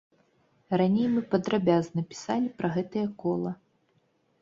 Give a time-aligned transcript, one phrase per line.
[0.81, 3.51] Раней мы падрабязна пісалі пра гэтае кола.